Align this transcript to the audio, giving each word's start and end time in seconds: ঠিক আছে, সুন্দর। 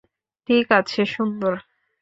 ঠিক 0.49 0.67
আছে, 0.71 1.01
সুন্দর। 1.05 1.53